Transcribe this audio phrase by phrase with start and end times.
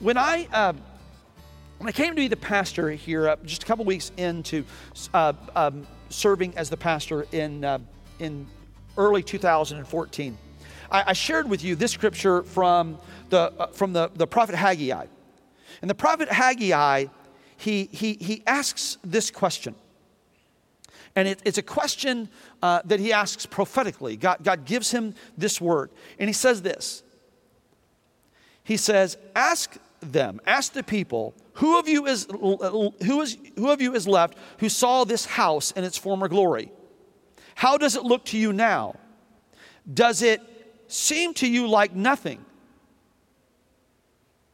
[0.00, 0.72] when I uh,
[1.78, 4.64] when I came to be the pastor here, uh, just a couple weeks into
[5.14, 7.78] uh, um, serving as the pastor in uh,
[8.18, 8.46] in
[8.96, 10.38] early 2014,
[10.90, 12.98] I, I, shared with you this scripture from
[13.30, 15.06] the uh, from the, the prophet Haggai,
[15.82, 17.06] and the prophet Haggai
[17.56, 19.74] he he he asks this question.
[21.16, 22.28] And it, it's a question
[22.62, 24.16] uh, that he asks prophetically.
[24.16, 25.90] God, God gives him this word.
[26.18, 27.02] And he says this
[28.62, 33.80] He says, Ask them, ask the people, who of you is, who is, who of
[33.80, 36.70] you is left who saw this house in its former glory?
[37.54, 38.94] How does it look to you now?
[39.92, 40.40] Does it
[40.86, 42.44] seem to you like nothing?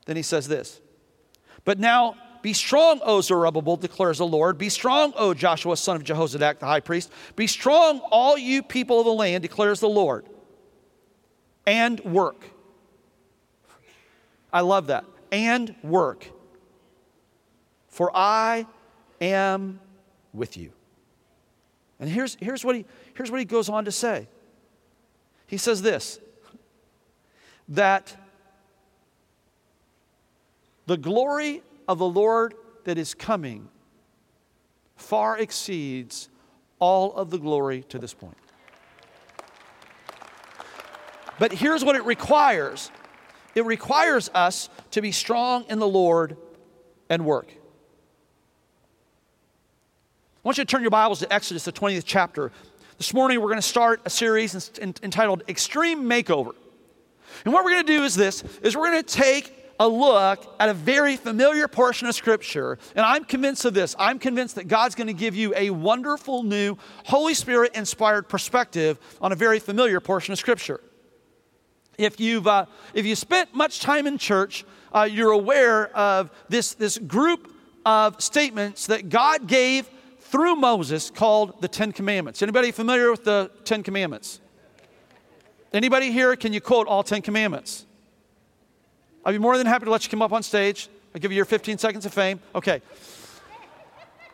[0.06, 0.80] Then he says this
[1.64, 4.58] But now be strong, O Zerubbabel, declares the Lord.
[4.58, 7.10] Be strong, O Joshua, son of Jehozadak, the high priest.
[7.36, 10.26] Be strong, all you people of the land, declares the Lord.
[11.66, 12.44] And work.
[14.52, 15.04] I love that.
[15.34, 16.30] And work.
[17.88, 18.66] For I
[19.20, 19.80] am
[20.32, 20.70] with you.
[21.98, 24.28] And here's, here's, what he, here's what he goes on to say.
[25.48, 26.20] He says this
[27.68, 28.16] that
[30.86, 33.68] the glory of the Lord that is coming
[34.94, 36.28] far exceeds
[36.78, 38.36] all of the glory to this point.
[41.40, 42.92] But here's what it requires
[43.54, 46.36] it requires us to be strong in the Lord
[47.08, 47.48] and work.
[50.44, 52.52] I want you to turn your Bibles to Exodus, the 20th chapter.
[52.98, 56.54] This morning, we're going to start a series entitled Extreme Makeover.
[57.44, 60.54] And what we're going to do is this, is we're going to take a look
[60.60, 63.96] at a very familiar portion of Scripture, and I'm convinced of this.
[63.98, 68.98] I'm convinced that God's going to give you a wonderful new, Holy Spirit inspired perspective
[69.20, 70.80] on a very familiar portion of Scripture.
[71.98, 76.74] If you've, uh, if you spent much time in church, uh, you're aware of this,
[76.74, 77.52] this group
[77.84, 79.88] of statements that God gave
[80.20, 82.42] through Moses called the Ten Commandments.
[82.42, 84.40] Anybody familiar with the Ten Commandments?
[85.72, 87.86] Anybody here, can you quote all Ten Commandments?
[89.24, 90.88] I'd be more than happy to let you come up on stage.
[91.14, 92.40] I'll give you your 15 seconds of fame.
[92.54, 92.82] Okay.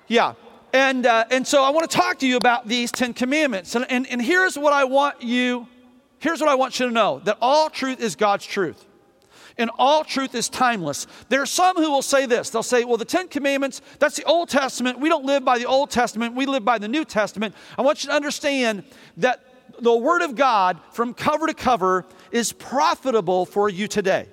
[0.08, 0.34] Yeah.
[0.72, 3.74] And, uh, and so I want to talk to you about these 10 commandments.
[3.74, 5.68] And, and, and here's what I want you,
[6.20, 8.86] here's what I want you to know that all truth is God's truth.
[9.58, 11.06] And all truth is timeless.
[11.28, 12.48] There are some who will say this.
[12.48, 15.00] They'll say, well, the Ten Commandments, that's the Old Testament.
[15.00, 17.54] We don't live by the Old Testament, we live by the New Testament.
[17.76, 18.84] I want you to understand
[19.18, 19.44] that
[19.78, 24.28] the Word of God, from cover to cover, is profitable for you today.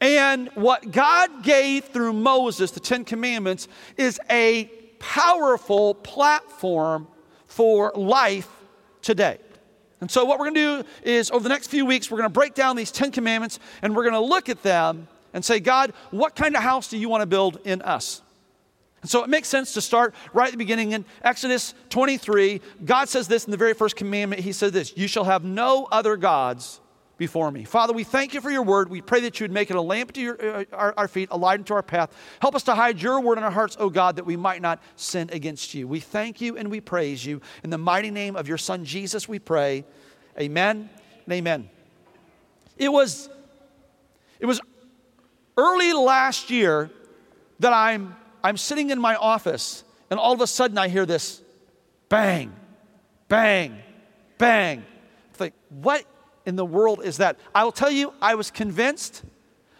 [0.00, 4.64] And what God gave through Moses, the Ten Commandments, is a
[4.98, 7.06] powerful platform
[7.46, 8.48] for life
[9.02, 9.38] today.
[10.00, 12.28] And so, what we're going to do is over the next few weeks, we're going
[12.28, 15.60] to break down these Ten Commandments and we're going to look at them and say,
[15.60, 18.22] God, what kind of house do you want to build in us?
[19.02, 22.60] And so it makes sense to start right at the beginning in Exodus 23.
[22.84, 24.42] God says this in the very first commandment.
[24.42, 26.80] He says this You shall have no other gods
[27.20, 27.64] before me.
[27.64, 28.88] Father, we thank you for your word.
[28.88, 31.28] We pray that you would make it a lamp to your, uh, our, our feet,
[31.30, 32.16] a light into our path.
[32.40, 34.82] Help us to hide your word in our hearts, O God, that we might not
[34.96, 35.86] sin against you.
[35.86, 37.42] We thank you and we praise you.
[37.62, 39.84] In the mighty name of your Son, Jesus, we pray.
[40.40, 40.88] Amen
[41.26, 41.68] and amen.
[42.78, 43.28] It was,
[44.38, 44.62] it was
[45.58, 46.90] early last year
[47.58, 51.42] that I'm, I'm sitting in my office, and all of a sudden I hear this
[52.08, 52.50] bang,
[53.28, 53.76] bang,
[54.38, 54.86] bang.
[55.34, 56.06] I think, what
[56.50, 57.38] in the world is that?
[57.54, 59.22] I will tell you, I was convinced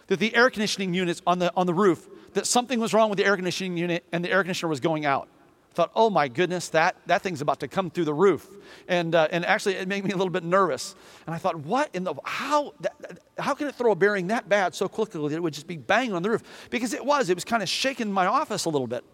[0.07, 3.19] that the air conditioning units on the, on the roof, that something was wrong with
[3.19, 5.29] the air conditioning unit and the air conditioner was going out.
[5.73, 8.49] I thought, oh my goodness, that, that thing's about to come through the roof.
[8.87, 10.95] And, uh, and actually, it made me a little bit nervous.
[11.27, 12.95] And I thought, what in the, how, that,
[13.39, 15.77] how can it throw a bearing that bad so quickly that it would just be
[15.77, 16.43] banging on the roof?
[16.71, 19.05] Because it was, it was kind of shaking my office a little bit.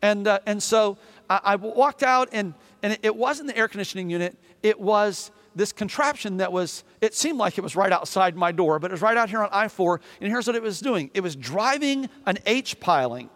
[0.00, 0.96] And, uh, and so
[1.28, 5.72] I, I walked out, and, and it wasn't the air conditioning unit, it was this
[5.72, 9.02] contraption that was, it seemed like it was right outside my door, but it was
[9.02, 10.00] right out here on I 4.
[10.20, 13.28] And here's what it was doing it was driving an H piling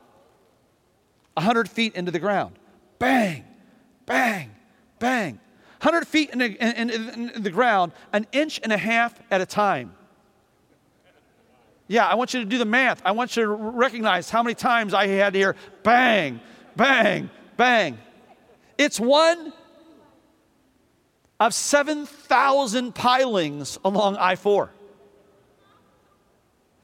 [1.34, 2.58] 100 feet into the ground.
[2.98, 3.44] Bang,
[4.06, 4.50] bang,
[4.98, 5.40] bang.
[5.82, 9.40] 100 feet in the, in, in, in the ground, an inch and a half at
[9.40, 9.92] a time.
[11.88, 13.02] Yeah, I want you to do the math.
[13.04, 16.40] I want you to recognize how many times I had to hear bang,
[16.74, 17.98] bang, bang.
[18.78, 19.52] It's one
[21.38, 24.70] of 7,000 pilings along I 4.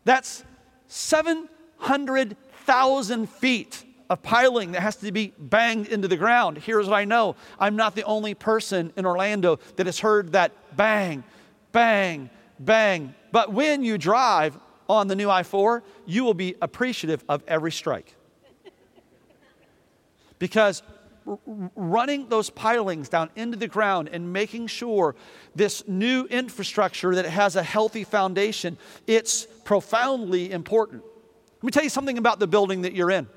[0.05, 0.45] That's
[0.89, 6.59] 700,000 feet of piling that has to be banged into the ground.
[6.59, 10.53] Here's what I know I'm not the only person in Orlando that has heard that
[10.77, 11.25] bang,
[11.73, 12.29] bang,
[12.59, 13.15] bang.
[13.31, 14.59] But when you drive
[14.89, 18.15] on the new I 4, you will be appreciative of every strike.
[20.39, 20.83] because
[21.25, 25.15] running those pilings down into the ground and making sure
[25.55, 28.77] this new infrastructure that has a healthy foundation,
[29.07, 31.03] it's profoundly important.
[31.57, 33.29] Let me tell you something about the building that you're in.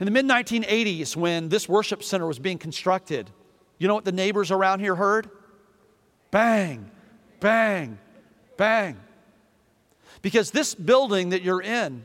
[0.00, 3.30] In the mid 1980s, when this worship center was being constructed,
[3.78, 5.30] you know what the neighbors around here heard?
[6.32, 6.90] Bang,
[7.40, 7.98] bang,
[8.56, 8.96] bang.
[10.20, 12.04] Because this building that you're in,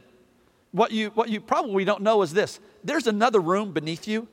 [0.78, 4.28] what you, what you probably don't know is this there's another room beneath you.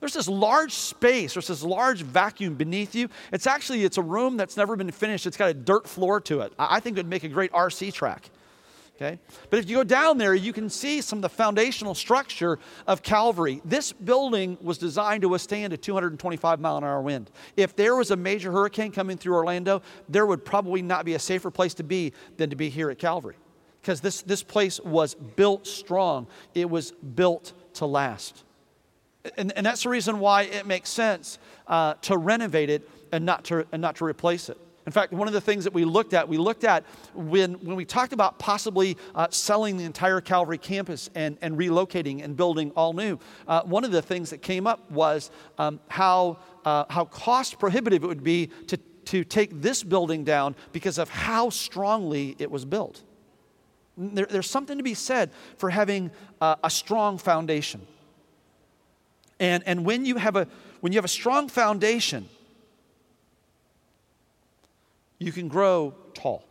[0.00, 3.08] There's this large space, there's this large vacuum beneath you.
[3.32, 5.26] It's actually, it's a room that's never been finished.
[5.26, 6.52] It's got a dirt floor to it.
[6.56, 8.30] I think it would make a great RC track.
[8.94, 9.18] Okay?
[9.50, 13.02] But if you go down there, you can see some of the foundational structure of
[13.02, 13.60] Calvary.
[13.64, 17.30] This building was designed to withstand a 225 mile an hour wind.
[17.56, 21.18] If there was a major hurricane coming through Orlando, there would probably not be a
[21.18, 23.36] safer place to be than to be here at Calvary.
[23.80, 28.44] Because this, this place was built strong, it was built to last.
[29.36, 33.44] And, and that's the reason why it makes sense uh, to renovate it and not
[33.44, 34.58] to, and not to replace it.
[34.88, 36.82] In fact, one of the things that we looked at, we looked at
[37.12, 42.24] when, when we talked about possibly uh, selling the entire Calvary campus and, and relocating
[42.24, 43.18] and building all new.
[43.46, 48.02] Uh, one of the things that came up was um, how, uh, how cost prohibitive
[48.02, 52.64] it would be to, to take this building down because of how strongly it was
[52.64, 53.02] built.
[53.98, 56.10] There, there's something to be said for having
[56.40, 57.86] a strong foundation.
[59.40, 60.46] And, and when, you have a,
[60.80, 62.28] when you have a strong foundation,
[65.18, 66.44] you can grow tall.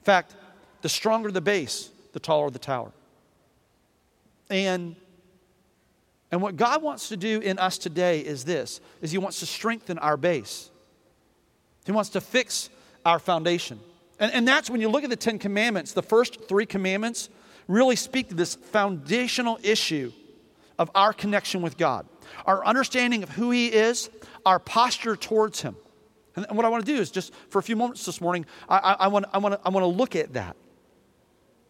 [0.00, 0.36] In fact,
[0.82, 2.92] the stronger the base, the taller the tower.
[4.48, 4.96] And
[6.30, 9.46] and what God wants to do in us today is this is he wants to
[9.46, 10.70] strengthen our base.
[11.86, 12.68] He wants to fix
[13.04, 13.80] our foundation.
[14.20, 17.28] And, and that's when you look at the Ten Commandments, the first three commandments
[17.66, 20.12] really speak to this foundational issue
[20.78, 22.06] of our connection with God,
[22.46, 24.10] our understanding of who He is,
[24.46, 25.76] our posture towards Him.
[26.36, 28.78] And what I want to do is just for a few moments this morning, I,
[28.78, 30.56] I, I, want, I, want, to, I want to look at that.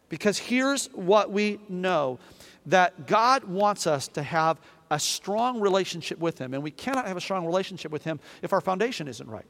[0.09, 2.19] Because here's what we know
[2.65, 4.59] that God wants us to have
[4.91, 8.53] a strong relationship with Him, and we cannot have a strong relationship with Him if
[8.53, 9.45] our foundation isn't right.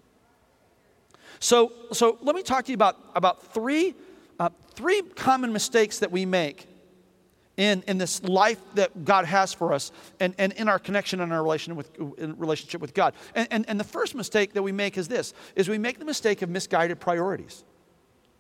[1.40, 3.96] So, so let me talk to you about, about three,
[4.40, 6.68] uh, three common mistakes that we make
[7.58, 11.32] in, in this life that God has for us and, and in our connection and
[11.34, 13.14] our relation with, relationship with God.
[13.36, 16.06] And, and, and the first mistake that we make is this, is we make the
[16.06, 17.64] mistake of misguided priorities.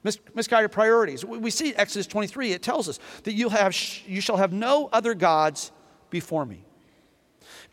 [0.03, 1.25] Mis- misguided priorities.
[1.25, 3.75] We see Exodus 23, it tells us that you'll have,
[4.07, 5.71] you shall have no other gods
[6.09, 6.63] before me.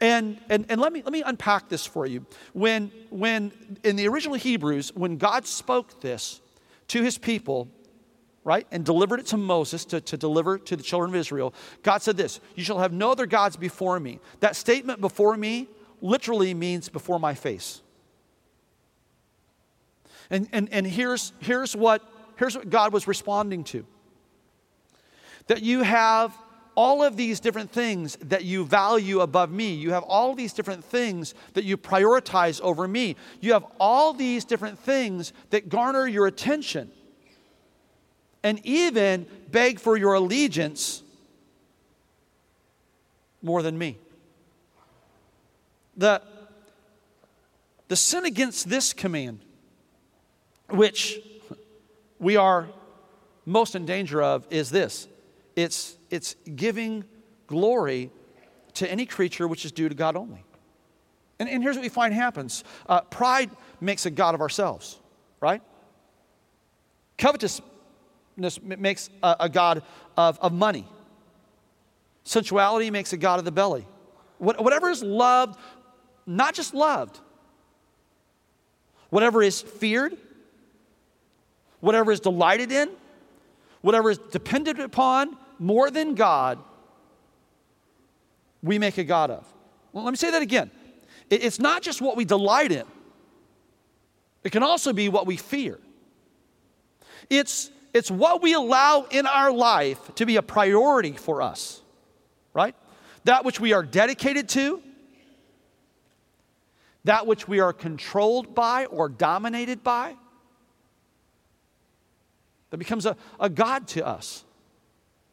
[0.01, 2.27] And, and, and let, me, let me unpack this for you.
[2.53, 6.41] When, when in the original Hebrews, when God spoke this
[6.89, 7.69] to his people,
[8.45, 12.03] right, and delivered it to Moses to, to deliver to the children of Israel, God
[12.03, 14.21] said this You shall have no other gods before me.
[14.41, 15.69] That statement, before me,
[16.03, 17.81] literally means before my face.
[20.29, 22.03] And, and, and here's, here's, what,
[22.37, 23.87] here's what God was responding to
[25.47, 26.37] that you have
[26.77, 29.73] all of these different things that you value above me.
[29.75, 33.17] You have all these different things that you prioritize over me.
[33.41, 36.93] You have all these different things that garner your attention
[38.43, 41.03] and even beg for your allegiance
[43.43, 43.97] more than me.
[45.97, 46.21] The,
[47.89, 49.41] the sin against this command,
[50.69, 51.19] which
[52.19, 52.69] we are
[53.47, 55.09] most in danger of, is this
[55.55, 57.05] it's, it's giving
[57.47, 58.11] glory
[58.75, 60.45] to any creature which is due to God only.
[61.39, 64.99] And, and here's what we find happens uh, pride makes a God of ourselves,
[65.41, 65.63] right?
[67.19, 69.83] Covetousness makes a, a god
[70.17, 70.87] of, of money.
[72.25, 73.87] Sensuality makes a god of the belly.
[74.39, 75.59] What, whatever is loved,
[76.27, 77.21] not just loved,
[79.11, 80.17] whatever is feared,
[81.81, 82.91] whatever is delighted in,
[83.81, 86.59] whatever is dependent upon more than God,
[88.63, 89.47] we make a God of.
[89.93, 90.71] Well, let me say that again.
[91.31, 92.85] It's not just what we delight in,
[94.45, 95.79] it can also be what we fear.
[97.29, 101.81] It's it's what we allow in our life to be a priority for us,
[102.53, 102.75] right?
[103.25, 104.83] That which we are dedicated to,
[107.05, 110.15] that which we are controlled by or dominated by,
[112.69, 114.45] that becomes a, a God to us.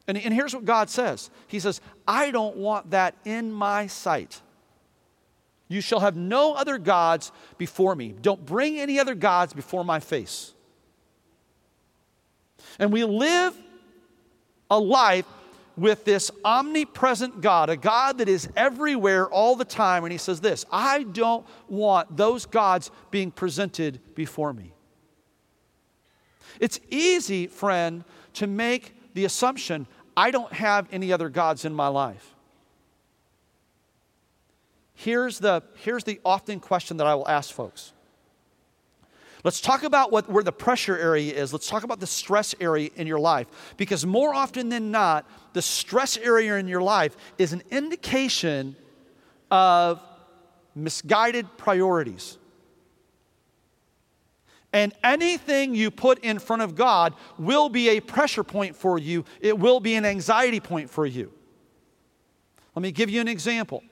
[0.07, 4.41] And, and here's what God says He says, I don't want that in my sight.
[5.67, 8.13] You shall have no other gods before me.
[8.22, 10.53] Don't bring any other gods before my face.
[12.77, 13.55] And we live
[14.69, 15.25] a life
[15.75, 20.03] with this omnipresent God, a God that is everywhere all the time.
[20.03, 24.74] And he says this I don't want those gods being presented before me.
[26.60, 31.88] It's easy, friend, to make the assumption I don't have any other gods in my
[31.88, 32.34] life.
[34.93, 37.93] Here's the, here's the often question that I will ask folks.
[39.43, 41.51] Let's talk about what, where the pressure area is.
[41.51, 43.48] Let's talk about the stress area in your life.
[43.75, 48.77] Because more often than not, the stress area in your life is an indication
[49.51, 50.00] of
[50.75, 52.38] misguided priorities.
[54.73, 59.23] And anything you put in front of God will be a pressure point for you,
[59.39, 61.31] it will be an anxiety point for you.
[62.75, 63.83] Let me give you an example.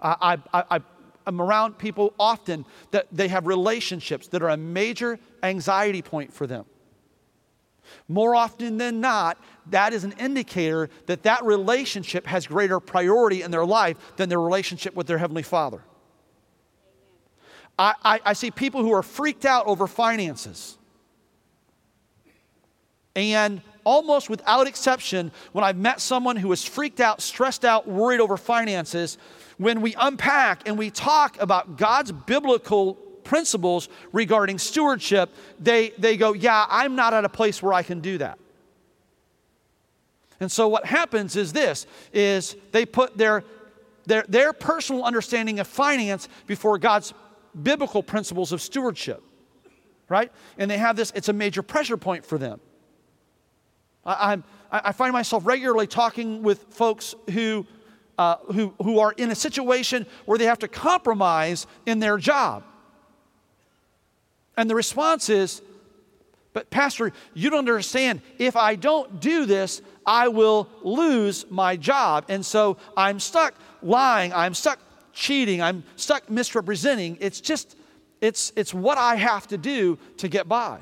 [0.00, 0.80] I, I, I,
[1.26, 6.46] I'm around people often that they have relationships that are a major anxiety point for
[6.46, 6.64] them.
[8.08, 9.38] More often than not,
[9.70, 14.40] that is an indicator that that relationship has greater priority in their life than their
[14.40, 15.82] relationship with their Heavenly Father.
[17.82, 20.78] I, I, I see people who are freaked out over finances.
[23.16, 28.20] And almost without exception, when I've met someone who is freaked out, stressed out, worried
[28.20, 29.18] over finances,
[29.58, 36.34] when we unpack and we talk about God's biblical principles regarding stewardship, they, they go,
[36.34, 38.38] Yeah, I'm not at a place where I can do that.
[40.38, 43.42] And so what happens is this is they put their,
[44.06, 47.12] their, their personal understanding of finance before God's
[47.60, 49.22] biblical principles of stewardship.
[50.08, 50.30] Right?
[50.58, 52.60] And they have this, it's a major pressure point for them.
[54.04, 57.66] I, I'm, I find myself regularly talking with folks who
[58.18, 62.62] uh, who, who are in a situation where they have to compromise in their job.
[64.56, 65.62] And the response is,
[66.52, 68.20] but, Pastor, you don't understand.
[68.38, 72.26] If I don't do this, I will lose my job.
[72.28, 74.78] And so I'm stuck lying, I'm stuck
[75.12, 77.18] cheating, I'm stuck misrepresenting.
[77.20, 77.76] It's just,
[78.20, 80.80] it's, it's what I have to do to get by.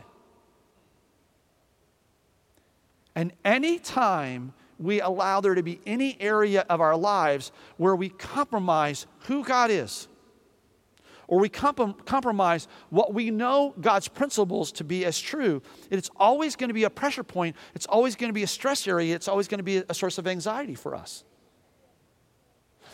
[3.14, 9.06] And anytime we allow there to be any area of our lives where we compromise
[9.20, 10.08] who God is,
[11.28, 16.56] or we comp- compromise what we know God's principles to be as true, it's always
[16.56, 17.56] going to be a pressure point.
[17.75, 19.14] It's always going to be a stress area.
[19.14, 21.25] It's always going to be a source of anxiety for us.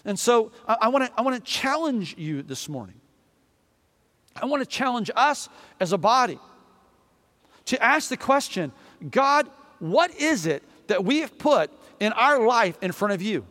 [0.06, 3.00] And so I, want to I want to challenge you this morning.
[4.40, 5.48] I want to challenge us
[5.80, 6.38] as a body
[7.66, 8.72] to ask the question
[9.10, 13.44] God, what is it that we have put in our life in front of you?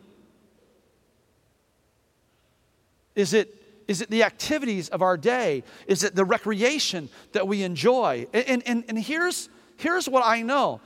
[3.14, 3.54] Is it,
[3.86, 5.62] is it the activities of our day?
[5.86, 8.26] Is it the recreation that we enjoy?
[8.32, 10.80] And, and, and here's, here's what I know.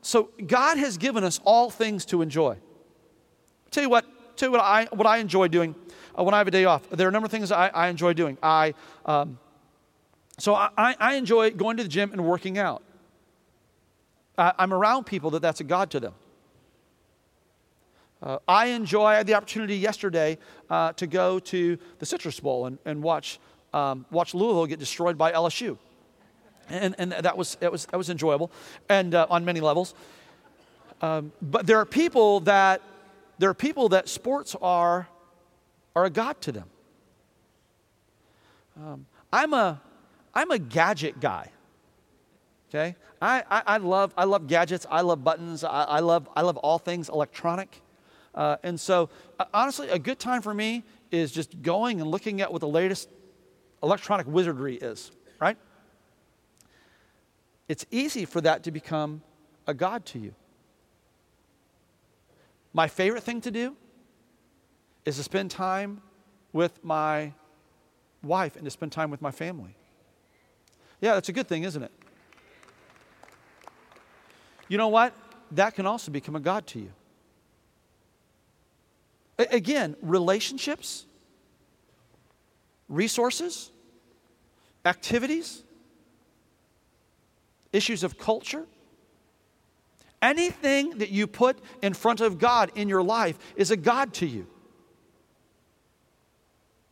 [0.00, 2.52] So, God has given us all things to enjoy.
[2.52, 4.06] I'll tell you what,
[4.46, 5.74] you what I, what I enjoy doing
[6.18, 6.88] uh, when I have a day off.
[6.90, 8.38] There are a number of things I, I enjoy doing.
[8.42, 9.38] I, um,
[10.38, 12.82] so, I, I enjoy going to the gym and working out.
[14.36, 16.14] I'm around people that that's a God to them.
[18.22, 20.38] Uh, I enjoy, I had the opportunity yesterday
[20.70, 23.38] uh, to go to the Citrus Bowl and, and watch,
[23.72, 25.78] um, watch Louisville get destroyed by LSU.
[26.68, 28.50] And, and that, was, that, was, that was enjoyable
[28.88, 29.94] and uh, on many levels.
[31.00, 32.82] Um, but there are people that
[33.38, 35.08] there are people that sports are,
[35.94, 36.68] are a god to them.
[38.76, 39.80] Um, I'm, a,
[40.34, 41.50] I'm a gadget guy.
[42.68, 42.96] Okay?
[43.20, 44.86] I, I, I, love, I love gadgets.
[44.90, 45.64] I love buttons.
[45.64, 47.80] I, I, love, I love all things electronic.
[48.34, 52.40] Uh, and so, uh, honestly, a good time for me is just going and looking
[52.40, 53.08] at what the latest
[53.82, 55.56] electronic wizardry is, right?
[57.68, 59.22] It's easy for that to become
[59.66, 60.34] a God to you.
[62.72, 63.76] My favorite thing to do
[65.04, 66.02] is to spend time
[66.52, 67.32] with my
[68.22, 69.74] wife and to spend time with my family.
[71.00, 71.92] Yeah, that's a good thing, isn't it?
[74.68, 75.14] You know what?
[75.52, 76.92] That can also become a God to you.
[79.38, 81.06] Again, relationships,
[82.88, 83.70] resources,
[84.84, 85.62] activities,
[87.72, 88.66] issues of culture.
[90.20, 94.26] Anything that you put in front of God in your life is a God to
[94.26, 94.46] you.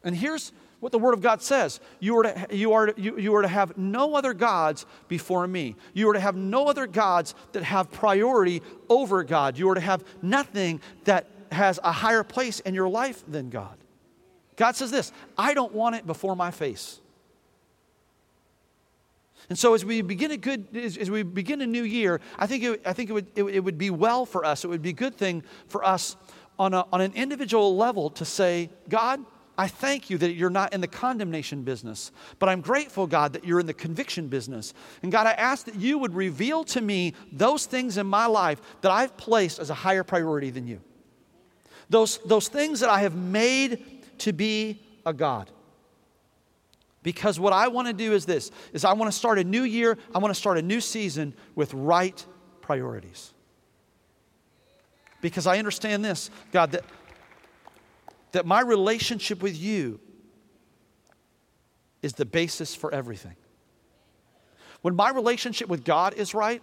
[0.05, 3.35] And here's what the Word of God says you are, to, you, are you, you
[3.35, 5.75] are to have no other gods before me.
[5.95, 9.59] You are to have no other gods that have priority over God.
[9.59, 13.77] You are to have nothing that has a higher place in your life than God.
[14.57, 17.01] God says this I don't want it before my face.
[19.49, 22.47] And so, as we begin a good, as, as we begin a new year, I
[22.47, 24.65] think, it, I think it, would, it, it would be well for us.
[24.65, 26.17] It would be a good thing for us
[26.59, 29.25] on, a, on an individual level to say, God,
[29.59, 33.45] I thank you that you're not in the condemnation business, but I'm grateful, God, that
[33.45, 34.75] you're in the conviction business.
[35.03, 38.61] And God, I ask that you would reveal to me those things in my life
[38.83, 40.81] that I've placed as a higher priority than you.
[41.89, 45.51] Those, those things that I have made to be a God.
[47.07, 49.63] Because what I want to do is this is I want to start a new
[49.63, 52.27] year, I want to start a new season with right
[52.63, 53.33] priorities.
[55.21, 56.83] Because I understand this, God, that,
[58.33, 60.01] that my relationship with you
[62.03, 63.37] is the basis for everything.
[64.83, 66.61] When my relationship with God is right,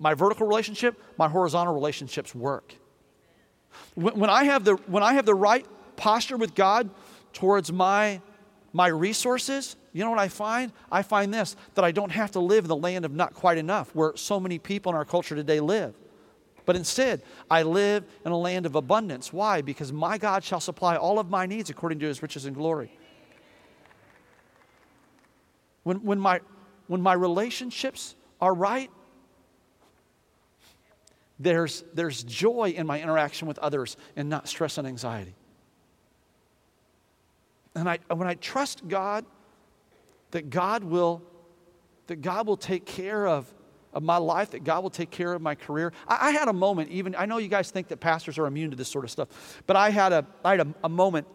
[0.00, 2.74] my vertical relationship, my horizontal relationships work.
[3.94, 6.90] When, when, I, have the, when I have the right posture with God
[7.32, 8.20] towards my
[8.74, 10.72] my resources, you know what I find?
[10.90, 13.56] I find this that I don't have to live in the land of not quite
[13.56, 15.94] enough, where so many people in our culture today live.
[16.66, 19.32] But instead, I live in a land of abundance.
[19.32, 19.62] Why?
[19.62, 22.90] Because my God shall supply all of my needs according to his riches and glory.
[25.84, 26.40] When, when, my,
[26.88, 28.90] when my relationships are right,
[31.38, 35.34] there's, there's joy in my interaction with others and not stress and anxiety.
[37.74, 39.24] And I, when I trust God,
[40.30, 41.22] that God will,
[42.06, 43.52] that God will take care of,
[43.92, 45.92] of my life, that God will take care of my career.
[46.08, 48.70] I, I, had a moment, even, I know you guys think that pastors are immune
[48.70, 51.26] to this sort of stuff, but I had a, I had a, a moment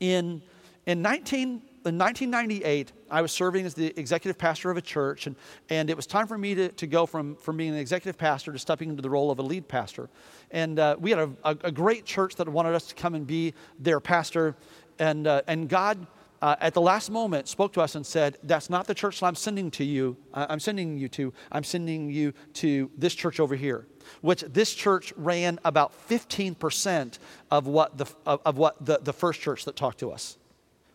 [0.00, 0.42] in,
[0.86, 5.36] in 19, in 1998, I was serving as the executive pastor of a church, and,
[5.68, 8.52] and it was time for me to, to go from, from being an executive pastor
[8.52, 10.10] to stepping into the role of a lead pastor.
[10.50, 13.26] And uh, we had a, a, a, great church that wanted us to come and
[13.26, 14.56] be their pastor.
[14.98, 16.06] And, uh, and God,
[16.42, 19.26] uh, at the last moment, spoke to us and said, That's not the church that
[19.26, 20.16] I'm sending to you.
[20.34, 21.32] Uh, I'm sending you to.
[21.50, 23.86] I'm sending you to this church over here,
[24.20, 27.18] which this church ran about 15%
[27.50, 30.36] of what the, of, of what the, the first church that talked to us,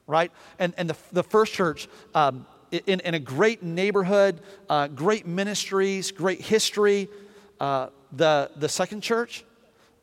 [0.07, 0.31] right?
[0.59, 6.11] And, and the, the first church, um, in, in a great neighborhood, uh, great ministries,
[6.11, 7.09] great history.
[7.59, 9.43] Uh, the, the second church,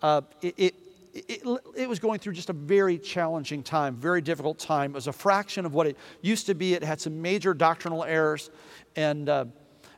[0.02, 0.74] uh, it, it,
[1.14, 1.42] it,
[1.76, 4.92] it, was going through just a very challenging time, very difficult time.
[4.92, 6.74] It was a fraction of what it used to be.
[6.74, 8.50] It had some major doctrinal errors.
[8.96, 9.46] And, uh,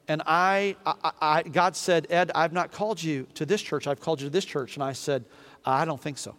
[0.08, 3.86] and I, I, I, God said, Ed, I've not called you to this church.
[3.86, 4.76] I've called you to this church.
[4.76, 5.24] And I said,
[5.64, 6.34] I don't think so.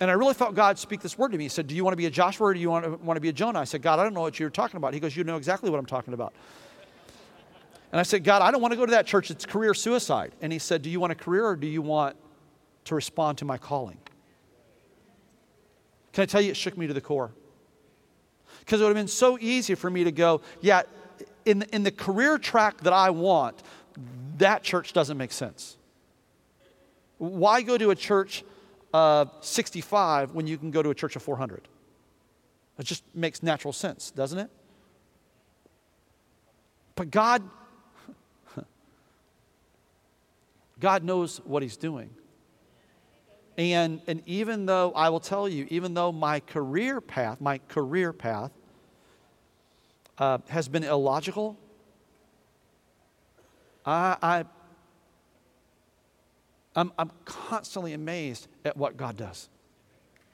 [0.00, 1.44] And I really felt God speak this word to me.
[1.44, 3.16] He said, Do you want to be a Joshua or do you want to, want
[3.16, 3.60] to be a Jonah?
[3.60, 4.94] I said, God, I don't know what you're talking about.
[4.94, 6.34] He goes, You know exactly what I'm talking about.
[7.92, 9.30] And I said, God, I don't want to go to that church.
[9.30, 10.32] It's career suicide.
[10.40, 12.16] And he said, Do you want a career or do you want
[12.84, 13.98] to respond to my calling.
[16.12, 17.32] Can I tell you, it shook me to the core?
[18.60, 20.82] Because it would have been so easy for me to go, yeah,
[21.44, 23.62] in in the career track that I want,
[24.38, 25.76] that church doesn't make sense.
[27.18, 28.44] Why go to a church
[28.92, 31.68] of 65 when you can go to a church of 400?
[32.78, 34.50] It just makes natural sense, doesn't it?
[36.94, 37.42] But God,
[40.80, 42.10] God knows what He's doing.
[43.58, 48.12] And, and even though, I will tell you, even though my career path, my career
[48.12, 48.50] path
[50.18, 51.58] uh, has been illogical,
[53.84, 54.44] I, I,
[56.74, 59.48] I'm, I'm constantly amazed at what God does.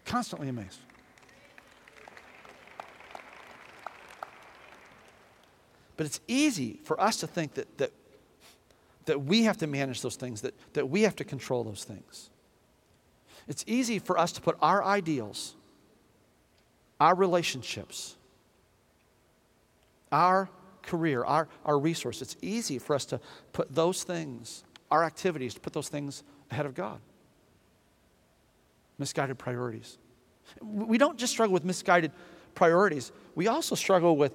[0.04, 0.78] Constantly amazed.
[5.96, 7.92] But it's easy for us to think that, that,
[9.06, 12.30] that we have to manage those things, that, that we have to control those things.
[13.48, 15.54] It's easy for us to put our ideals,
[17.00, 18.16] our relationships,
[20.12, 20.50] our
[20.82, 23.20] career, our, our resource, it's easy for us to
[23.52, 27.00] put those things, our activities, to put those things ahead of God.
[28.98, 29.98] Misguided priorities.
[30.62, 32.12] We don't just struggle with misguided
[32.54, 34.32] priorities, we also struggle with,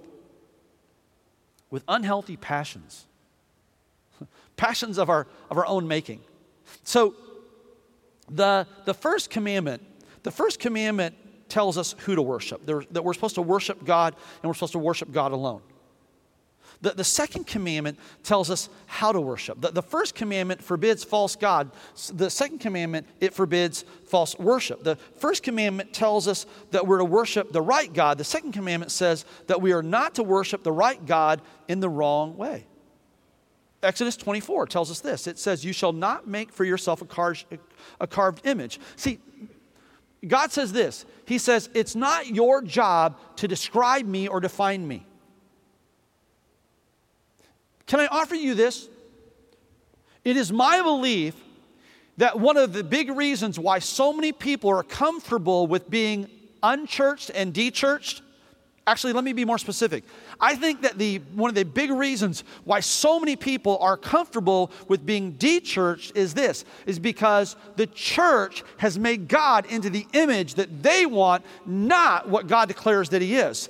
[1.69, 3.05] with unhealthy passions,
[4.55, 6.21] passions of our, of our own making.
[6.83, 7.15] So,
[8.29, 9.81] the, the first commandment,
[10.23, 11.15] the first commandment
[11.49, 14.79] tells us who to worship, that we're supposed to worship God and we're supposed to
[14.79, 15.61] worship God alone.
[16.81, 19.61] The, the second commandment tells us how to worship.
[19.61, 21.71] The, the first commandment forbids false God.
[22.13, 24.83] The second commandment, it forbids false worship.
[24.83, 28.17] The first commandment tells us that we're to worship the right God.
[28.17, 31.89] The second commandment says that we are not to worship the right God in the
[31.89, 32.67] wrong way.
[33.83, 37.35] Exodus 24 tells us this it says, You shall not make for yourself a, car-
[37.99, 38.79] a carved image.
[38.95, 39.19] See,
[40.27, 45.05] God says this He says, It's not your job to describe me or define me.
[47.85, 48.89] Can I offer you this?
[50.23, 51.35] It is my belief
[52.17, 56.29] that one of the big reasons why so many people are comfortable with being
[56.61, 58.21] unchurched and dechurched
[58.85, 60.03] Actually, let me be more specific.
[60.41, 64.71] I think that the, one of the big reasons why so many people are comfortable
[64.89, 70.55] with being de-churched is this, is because the church has made God into the image
[70.55, 73.69] that they want, not what God declares that He is.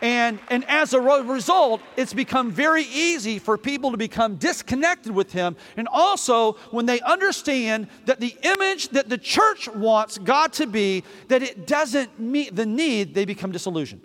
[0.00, 5.32] And, and as a result, it's become very easy for people to become disconnected with
[5.32, 5.56] Him.
[5.76, 11.02] And also, when they understand that the image that the church wants God to be,
[11.28, 14.02] that it doesn't meet the need, they become disillusioned.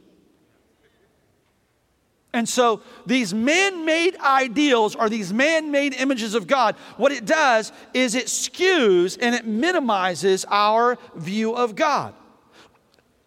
[2.36, 6.76] And so, these man made ideals are these man made images of God.
[6.98, 12.16] What it does is it skews and it minimizes our view of God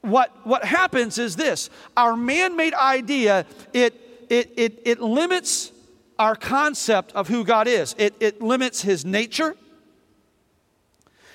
[0.07, 3.95] what, what happens is this our man made idea, it,
[4.31, 5.73] it, it, it limits
[6.19, 9.57] our concept of who God is, it, it limits his nature,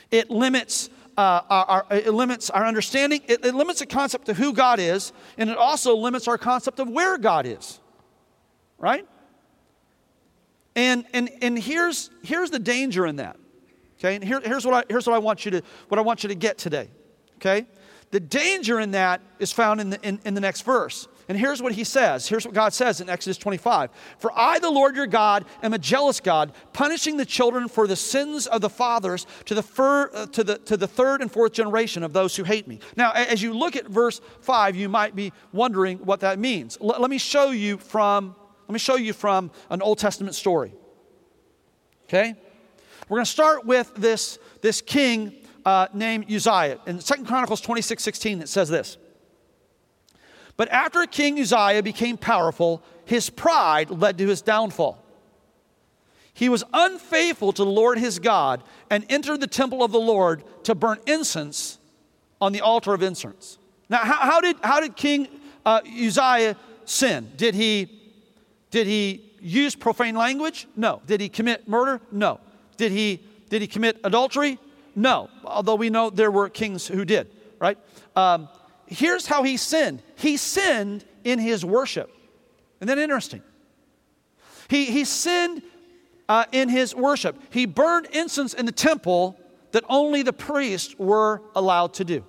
[0.10, 0.90] it limits.
[1.18, 3.22] Uh, our, our, it limits our understanding.
[3.28, 6.80] It, it limits the concept of who God is, and it also limits our concept
[6.80, 7.80] of where God is.
[8.78, 9.06] Right?
[10.76, 13.36] And, and, and here's, here's the danger in that.
[14.00, 16.24] Okay, and here, here's, what I, here's what I want you to what I want
[16.24, 16.90] you to get today.
[17.36, 17.68] Okay?
[18.12, 21.08] The danger in that is found in the, in, in the next verse.
[21.30, 22.28] And here's what he says.
[22.28, 25.78] Here's what God says in Exodus 25 For I, the Lord your God, am a
[25.78, 30.26] jealous God, punishing the children for the sins of the fathers to the, fir, uh,
[30.28, 32.80] to the, to the third and fourth generation of those who hate me.
[32.98, 36.78] Now, as you look at verse 5, you might be wondering what that means.
[36.82, 38.36] L- let me show you from
[38.68, 40.74] let me show you from an Old Testament story.
[42.06, 42.36] Okay?
[43.10, 46.80] We're going to start with this, this king uh, named Uzziah.
[46.86, 48.98] In 2 Chronicles 26 16, it says this.
[50.58, 55.04] But after King Uzziah became powerful, his pride led to his downfall.
[56.34, 60.44] He was unfaithful to the Lord his God and entered the temple of the Lord
[60.64, 61.78] to burn incense
[62.40, 63.58] on the altar of incense.
[63.90, 65.28] Now, how, how did, how did King
[65.66, 67.32] uh, Uzziah sin?
[67.36, 68.02] Did he,
[68.72, 70.68] did he use profane language?
[70.76, 71.02] No.
[71.06, 72.00] Did he commit murder?
[72.12, 72.40] No.
[72.78, 74.58] Did he, did he commit adultery?
[74.96, 77.78] No, although we know there were kings who did, right?
[78.16, 78.50] Um,
[78.86, 82.12] here's how he sinned he sinned in his worship.
[82.80, 83.42] Isn't that interesting?
[84.70, 85.62] He, he sinned
[86.28, 87.38] uh, in his worship.
[87.52, 89.38] He burned incense in the temple
[89.72, 92.24] that only the priests were allowed to do.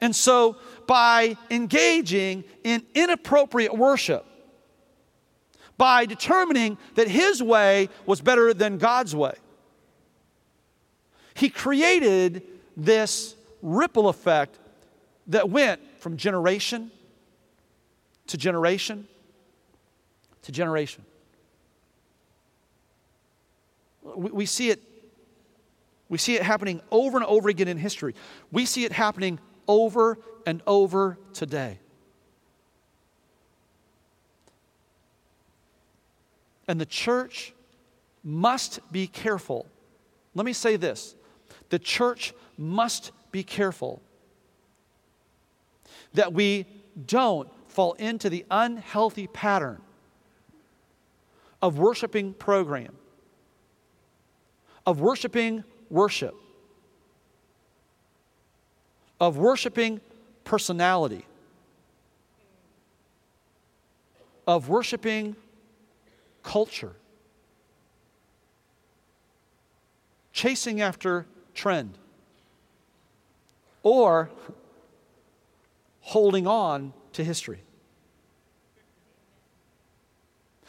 [0.00, 4.24] And so, by engaging in inappropriate worship,
[5.76, 9.34] by determining that his way was better than God's way,
[11.34, 12.42] he created
[12.76, 14.58] this ripple effect
[15.28, 16.90] that went from generation
[18.28, 19.06] to generation
[20.42, 21.04] to generation.
[24.02, 24.82] We, we, see it
[26.08, 28.14] we see it happening over and over again in history.
[28.52, 31.78] We see it happening over and over today.
[36.68, 37.54] And the church
[38.22, 39.66] must be careful.
[40.34, 41.14] Let me say this
[41.74, 44.00] the church must be careful
[46.12, 46.66] that we
[47.04, 49.82] don't fall into the unhealthy pattern
[51.60, 52.94] of worshiping program,
[54.86, 56.36] of worshiping worship,
[59.18, 60.00] of worshiping
[60.44, 61.26] personality,
[64.46, 65.34] of worshiping
[66.44, 66.94] culture,
[70.32, 71.98] chasing after trend
[73.82, 74.30] or
[76.00, 77.60] holding on to history.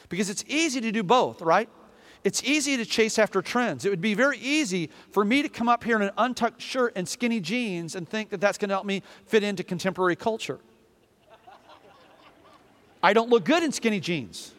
[0.09, 1.67] Because it's easy to do both, right?
[2.23, 3.85] It's easy to chase after trends.
[3.85, 6.93] It would be very easy for me to come up here in an untucked shirt
[6.95, 10.59] and skinny jeans and think that that's going to help me fit into contemporary culture.
[13.03, 14.54] I don't look good in skinny jeans.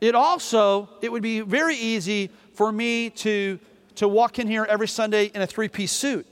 [0.00, 3.58] It also, it would be very easy for me to,
[3.96, 6.26] to walk in here every Sunday in a three piece suit.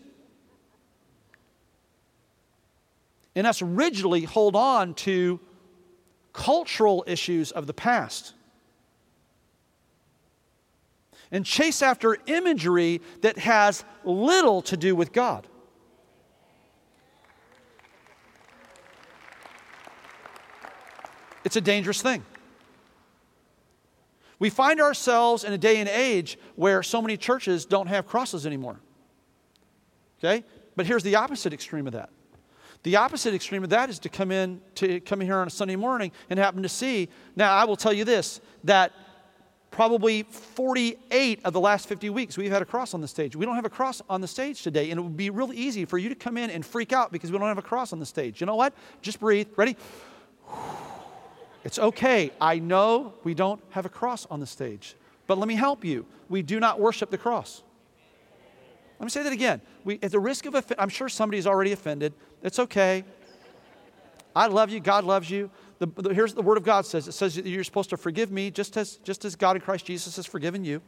[3.34, 5.38] And us rigidly hold on to
[6.32, 8.32] cultural issues of the past.
[11.30, 15.46] And chase after imagery that has little to do with God.
[21.44, 22.24] It's a dangerous thing.
[24.38, 28.46] We find ourselves in a day and age where so many churches don't have crosses
[28.46, 28.80] anymore.
[30.18, 30.44] Okay?
[30.76, 32.10] But here's the opposite extreme of that.
[32.84, 35.50] The opposite extreme of that is to come in to come in here on a
[35.50, 37.08] Sunday morning and happen to see.
[37.34, 38.92] Now, I will tell you this that
[39.70, 43.36] probably 48 of the last 50 weeks we've had a cross on the stage.
[43.36, 45.84] We don't have a cross on the stage today, and it would be really easy
[45.84, 47.98] for you to come in and freak out because we don't have a cross on
[47.98, 48.40] the stage.
[48.40, 48.72] You know what?
[49.02, 49.48] Just breathe.
[49.56, 49.76] Ready?
[51.64, 52.30] It's okay.
[52.40, 56.06] I know we don't have a cross on the stage, but let me help you.
[56.28, 57.62] We do not worship the cross.
[58.98, 59.60] Let me say that again.
[59.84, 62.14] We, at the risk of, off- I'm sure somebody's already offended.
[62.42, 63.04] It's okay.
[64.34, 64.80] I love you.
[64.80, 65.50] God loves you.
[65.78, 67.06] The, the, here's the word of God says.
[67.06, 70.16] It says you're supposed to forgive me just as, just as God in Christ Jesus
[70.16, 70.82] has forgiven you.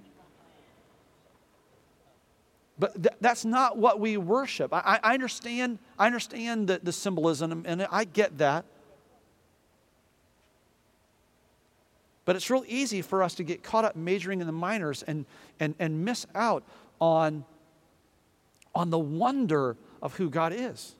[2.79, 4.73] But th- that's not what we worship.
[4.73, 8.65] I, I understand, I understand the, the symbolism, and I get that.
[12.31, 15.27] But it's real easy for us to get caught up majoring in the minors and,
[15.59, 16.63] and, and miss out
[17.01, 17.45] on
[18.73, 20.95] on the wonder of who God is.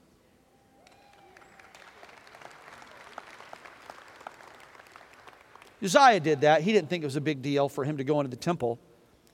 [5.81, 6.63] Uzziah did that.
[6.63, 8.77] He didn't think it was a big deal for him to go into the temple.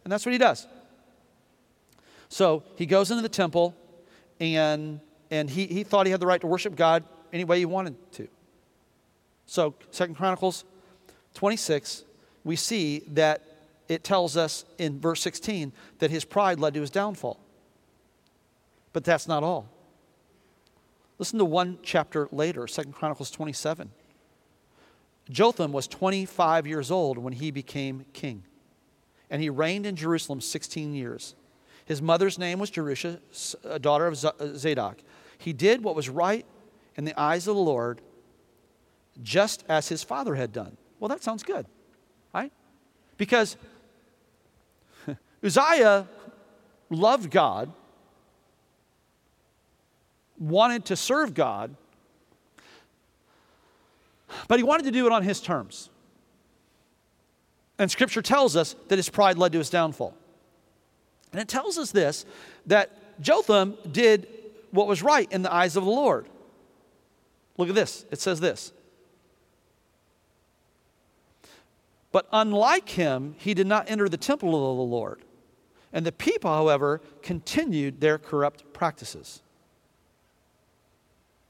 [0.04, 0.68] And that's what he does.
[2.30, 3.76] So he goes into the temple
[4.40, 5.00] and,
[5.32, 7.96] and he, he thought he had the right to worship God any way he wanted
[8.12, 8.28] to.
[9.48, 10.64] So, Second Chronicles
[11.38, 12.04] 26,
[12.44, 13.44] we see that
[13.88, 17.40] it tells us in verse 16 that his pride led to his downfall.
[18.92, 19.70] But that's not all.
[21.20, 23.92] Listen to one chapter later, Second Chronicles 27.
[25.30, 28.44] Jotham was 25 years old when he became king,
[29.30, 31.36] and he reigned in Jerusalem 16 years.
[31.86, 33.20] His mother's name was Jerusha,
[33.64, 34.98] a daughter of uh, Zadok.
[35.38, 36.46] He did what was right
[36.96, 38.02] in the eyes of the Lord,
[39.22, 40.78] just as his father had done.
[41.00, 41.66] Well, that sounds good,
[42.34, 42.52] right?
[43.18, 43.58] Because
[45.44, 46.08] Uzziah
[46.90, 47.72] loved God
[50.40, 51.76] wanted to serve God,
[54.48, 55.90] but he wanted to do it on his terms.
[57.80, 60.16] And scripture tells us that his pride led to his downfall.
[61.32, 62.26] And it tells us this
[62.66, 64.28] that Jotham did
[64.72, 66.28] what was right in the eyes of the Lord.
[67.58, 68.06] Look at this.
[68.12, 68.72] It says this.
[72.12, 75.22] But unlike him, he did not enter the temple of the Lord.
[75.92, 79.42] And the people, however, continued their corrupt practices.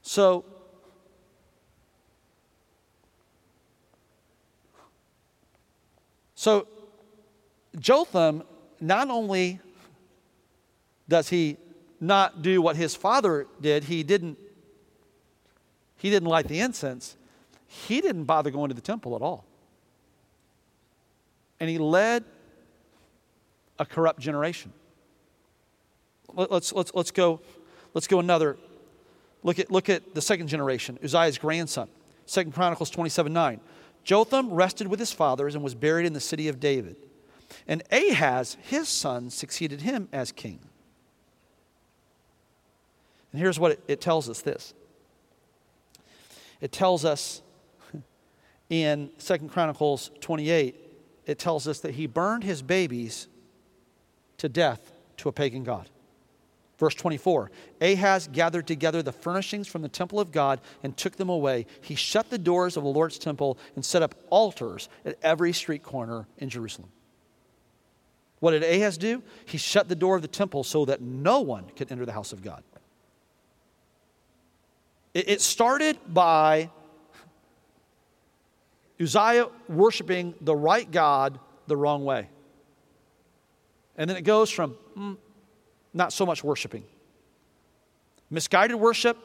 [0.02, 0.44] So,
[6.34, 6.66] so
[7.78, 8.42] Jotham
[8.80, 9.60] not only
[11.08, 11.56] does he
[12.00, 14.38] not do what his father did, he didn't
[15.96, 17.16] he didn't light the incense.
[17.66, 19.47] He didn't bother going to the temple at all.
[21.60, 22.24] And he led
[23.78, 24.72] a corrupt generation.
[26.34, 27.40] Let's, let's, let's, go,
[27.94, 28.58] let's go another
[29.42, 31.88] Look at, look at the second generation, Uzziah's grandson.
[32.26, 33.60] Second Chronicles 27 9.
[34.04, 36.96] Jotham rested with his fathers and was buried in the city of David.
[37.66, 40.60] And Ahaz, his son, succeeded him as king.
[43.32, 44.74] And here's what it, it tells us this
[46.60, 47.42] it tells us
[48.70, 50.76] in Second Chronicles 28,
[51.28, 53.28] it tells us that he burned his babies
[54.38, 55.88] to death to a pagan god.
[56.78, 61.28] Verse 24 Ahaz gathered together the furnishings from the temple of God and took them
[61.28, 61.66] away.
[61.82, 65.82] He shut the doors of the Lord's temple and set up altars at every street
[65.82, 66.88] corner in Jerusalem.
[68.40, 69.22] What did Ahaz do?
[69.44, 72.32] He shut the door of the temple so that no one could enter the house
[72.32, 72.62] of God.
[75.12, 76.70] It started by
[79.00, 82.28] Uzziah worshiping the right God the wrong way.
[83.96, 85.16] And then it goes from, mm,
[85.94, 86.84] not so much worshiping.
[88.30, 89.16] Misguided worship,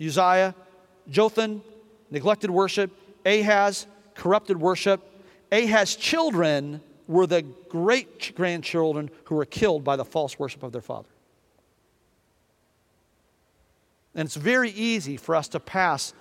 [0.00, 0.54] Uzziah,
[1.10, 1.62] Jotham,
[2.10, 2.90] neglected worship,
[3.24, 5.02] Ahaz, corrupted worship.
[5.50, 10.82] Ahaz's children were the great grandchildren who were killed by the false worship of their
[10.82, 11.08] father.
[14.14, 16.12] And it's very easy for us to pass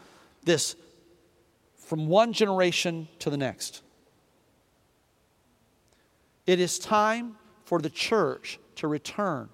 [0.43, 0.75] this
[1.87, 3.81] from one generation to the next.
[6.45, 9.47] It is time for the church to return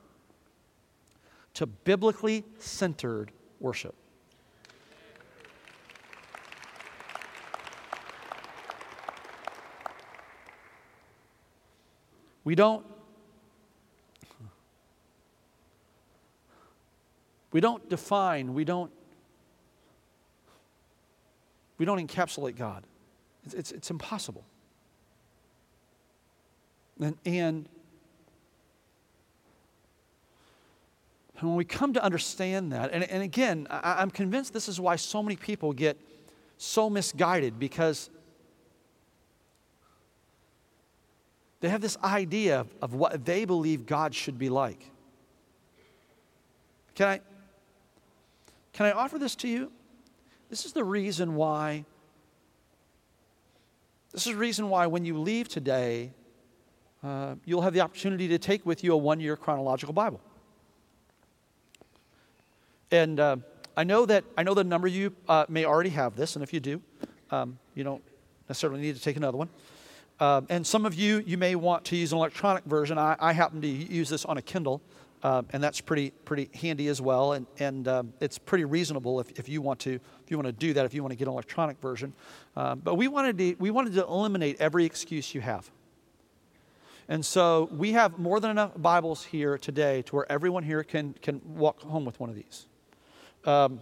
[1.54, 3.94] to biblically centered worship.
[12.44, 12.84] We don't
[17.52, 18.92] we don't define, we don't
[21.78, 22.84] we don't encapsulate God.
[23.46, 24.46] It's, it's, it's impossible.
[27.00, 27.68] And, and
[31.40, 34.96] when we come to understand that, and, and again, I, I'm convinced this is why
[34.96, 35.98] so many people get
[36.58, 38.10] so misguided because
[41.60, 44.90] they have this idea of, of what they believe God should be like.
[46.96, 47.22] Can I,
[48.72, 49.72] can I offer this to you?
[50.50, 51.86] This is the reason why.
[54.12, 56.12] This is the reason why when you leave today,
[57.04, 60.22] uh, you'll have the opportunity to take with you a one year chronological Bible.
[62.92, 63.38] And uh,
[63.76, 66.36] I know that I know that a number of you uh, may already have this,
[66.36, 66.82] and if you do,
[67.32, 68.04] um, you don't
[68.48, 69.50] necessarily need to take another one.
[70.20, 73.00] Um, and some of you, you may want to use an electronic version.
[73.00, 74.80] I, I happen to use this on a Kindle,
[75.24, 77.34] um, and that's pretty pretty handy as well.
[77.34, 80.52] And and um, it's pretty reasonable if, if you want to if you want to
[80.54, 82.14] do that if you want to get an electronic version.
[82.56, 85.70] Um, but we wanted to we wanted to eliminate every excuse you have.
[87.10, 91.14] And so we have more than enough Bibles here today to where everyone here can
[91.22, 92.68] can walk home with one of these.
[93.46, 93.82] Um,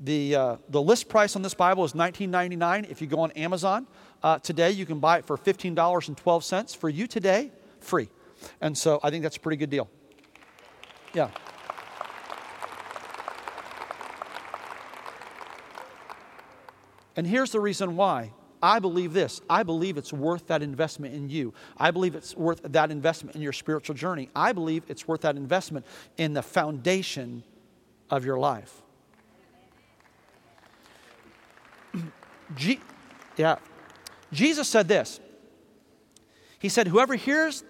[0.00, 2.90] the, uh, the list price on this Bible is $19.99.
[2.90, 3.86] If you go on Amazon
[4.22, 6.76] uh, today, you can buy it for $15.12.
[6.76, 8.08] For you today, free.
[8.60, 9.88] And so I think that's a pretty good deal.
[11.14, 11.30] Yeah.
[17.16, 18.32] And here's the reason why.
[18.62, 19.42] I believe this.
[19.48, 21.52] I believe it's worth that investment in you.
[21.76, 24.30] I believe it's worth that investment in your spiritual journey.
[24.34, 25.84] I believe it's worth that investment
[26.16, 27.44] in the foundation
[28.08, 28.80] of your life.
[33.36, 33.56] yeah.
[34.32, 35.20] Jesus said this.
[36.58, 37.64] He said, Whoever hears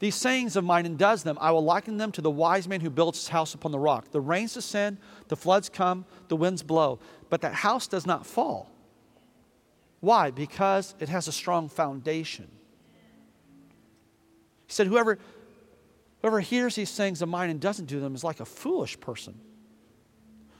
[0.00, 2.80] these sayings of mine and does them, I will liken them to the wise man
[2.80, 4.10] who builds his house upon the rock.
[4.10, 4.96] The rains descend,
[5.28, 8.72] the floods come, the winds blow, but that house does not fall.
[10.00, 10.30] Why?
[10.30, 12.48] Because it has a strong foundation.
[14.66, 15.18] He said, Whoever,
[16.22, 19.38] whoever hears these sayings of mine and doesn't do them is like a foolish person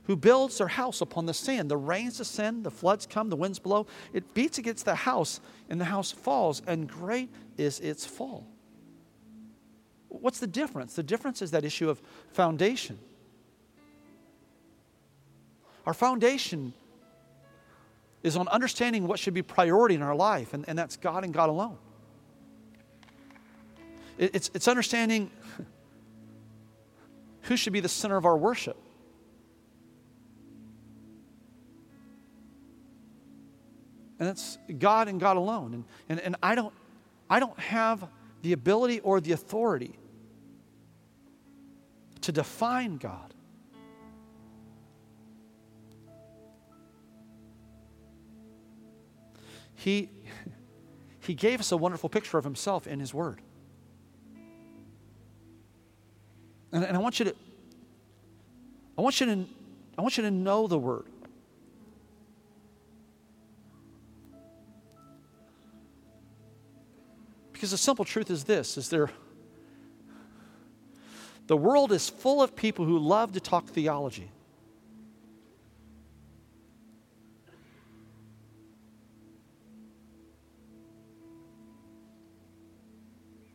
[0.04, 1.70] who builds their house upon the sand.
[1.70, 3.86] The rains descend, the floods come, the winds blow.
[4.12, 8.46] It beats against the house, and the house falls, and great is its fall.
[10.10, 10.94] What's the difference?
[10.94, 12.98] The difference is that issue of foundation.
[15.86, 16.74] Our foundation
[18.22, 21.32] is on understanding what should be priority in our life, and, and that's God and
[21.32, 21.78] God alone.
[24.18, 25.30] It, it's, it's understanding
[27.42, 28.76] who should be the center of our worship.
[34.20, 35.72] and it's God and God alone.
[35.72, 36.74] And, and, and I, don't,
[37.28, 38.06] I don't have
[38.42, 39.98] the ability or the authority
[42.22, 43.34] to define God.
[49.74, 50.10] He,
[51.20, 53.40] he gave us a wonderful picture of himself in his word.
[56.72, 57.34] And, and I want you to
[58.96, 59.44] I want you to
[59.96, 61.09] I want you to know the word.
[67.60, 69.10] Because the simple truth is this is there
[71.46, 74.30] the world is full of people who love to talk theology.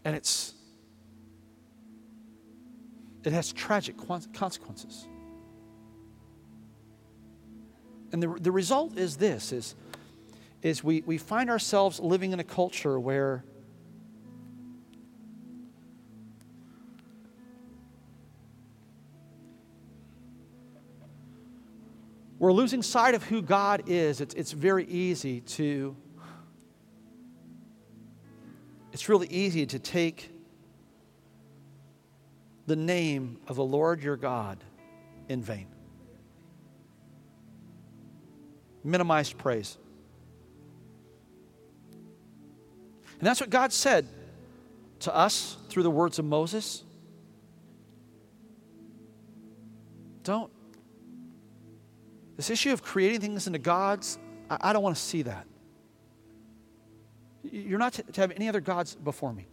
[0.04, 0.54] And it's
[3.24, 3.96] it has tragic
[4.34, 5.08] consequences.
[8.12, 9.74] And the, the result is this is,
[10.62, 13.44] is we, we find ourselves living in a culture where
[22.46, 25.96] we're losing sight of who God is, it's, it's very easy to,
[28.94, 30.30] it's really easy to take
[32.68, 34.64] the name of the Lord your God
[35.28, 35.66] in vain.
[38.84, 39.80] Minimize praise.
[43.18, 44.06] And that's what God said
[45.00, 46.84] to us through the words of Moses.
[50.22, 50.52] Don't
[52.36, 54.18] this issue of creating things into gods,
[54.50, 55.46] I, I don't want to see that.
[57.44, 59.48] You're not to, to have any other gods before me.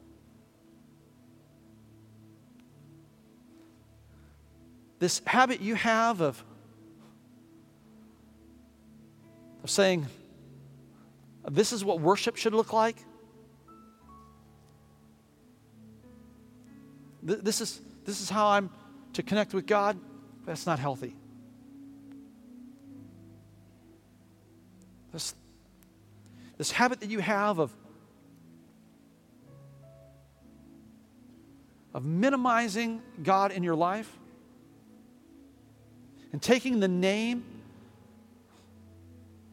[4.99, 6.45] This habit you have of,
[9.65, 10.07] of saying,
[11.51, 12.97] this is what worship should look like.
[17.23, 18.71] This is, this is how I'm
[19.15, 19.99] to connect with God.
[20.45, 21.15] That's not healthy.
[25.13, 25.35] This,
[26.59, 27.71] this habit that you have of,
[31.95, 34.11] of minimizing God in your life,
[36.33, 37.45] and taking the name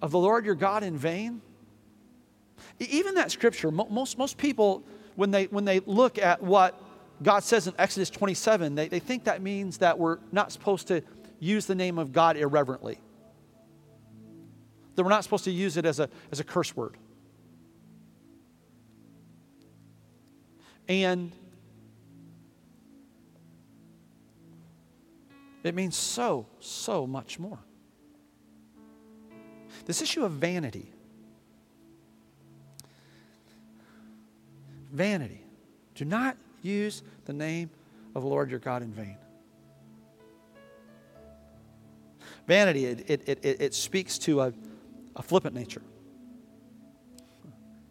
[0.01, 1.41] of the Lord your God in vain?
[2.79, 4.83] Even that scripture, most, most people,
[5.15, 6.81] when they, when they look at what
[7.21, 11.01] God says in Exodus 27, they, they think that means that we're not supposed to
[11.39, 12.99] use the name of God irreverently.
[14.99, 16.97] That we're not supposed to use it as a, as a curse word.
[20.89, 21.31] And
[25.63, 27.59] it means so, so much more.
[29.85, 30.91] This issue of vanity.
[34.91, 35.45] Vanity.
[35.95, 37.69] Do not use the name
[38.15, 39.15] of Lord your God in vain.
[42.47, 44.53] Vanity, it, it, it, it speaks to a,
[45.15, 45.81] a flippant nature.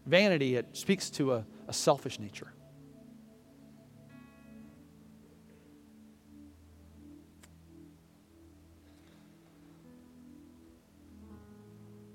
[0.06, 2.52] Vanity, it speaks to a, a selfish nature.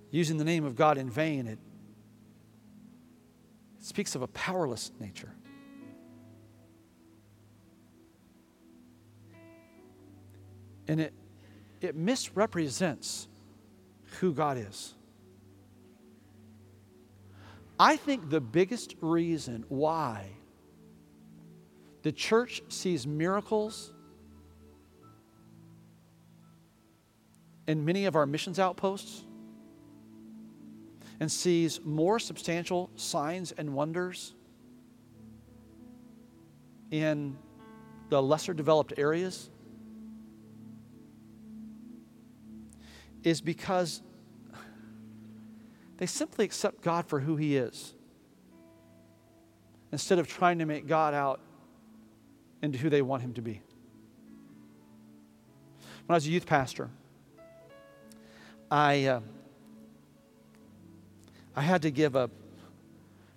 [0.10, 1.58] Using the name of God in vain, it,
[3.80, 5.34] it speaks of a powerless nature.
[10.88, 11.14] And it,
[11.82, 13.28] it misrepresents
[14.16, 14.94] who God is.
[17.80, 20.28] I think the biggest reason why
[22.04, 23.94] the church sees miracles
[27.68, 29.24] in many of our missions outposts
[31.20, 34.34] and sees more substantial signs and wonders
[36.92, 37.38] in
[38.10, 39.50] the lesser developed areas
[43.24, 44.02] is because
[45.98, 47.94] they simply accept God for who He is
[49.92, 51.40] instead of trying to make God out
[52.62, 53.62] into who they want Him to be.
[56.06, 56.90] When I was a youth pastor,
[58.70, 59.20] I, uh,
[61.56, 62.30] I had to give a,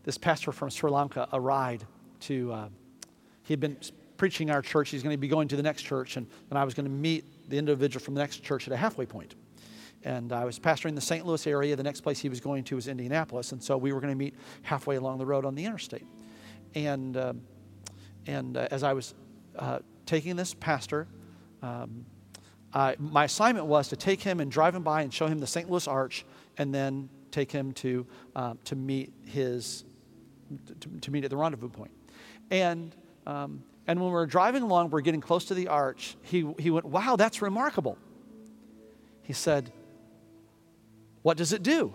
[0.05, 1.85] this pastor from Sri Lanka a ride
[2.21, 2.69] to, uh,
[3.45, 3.77] he had been
[4.17, 4.91] preaching our church.
[4.91, 6.91] He's going to be going to the next church, and, and I was going to
[6.91, 9.35] meet the individual from the next church at a halfway point
[10.07, 11.27] and I was pastoring the St.
[11.27, 11.75] Louis area.
[11.75, 14.17] The next place he was going to was Indianapolis, and so we were going to
[14.17, 16.07] meet halfway along the road on the interstate.
[16.77, 17.33] And uh,
[18.27, 19.15] and uh, as I was
[19.59, 21.09] uh, taking this pastor,
[21.61, 22.07] um,
[22.73, 25.47] I, my assignment was to take him and drive him by and show him the
[25.47, 25.69] St.
[25.69, 26.25] Louis Arch,
[26.57, 29.85] and then take him to uh, to meet his
[30.81, 31.91] to, to, meet at the rendezvous point.
[32.53, 32.95] And
[33.27, 36.17] um, and when we were driving along, we we're getting close to the arch.
[36.23, 37.99] He he went, "Wow, that's remarkable."
[39.27, 39.73] He said,
[41.27, 41.93] what does it do?